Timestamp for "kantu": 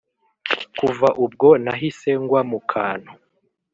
2.71-3.11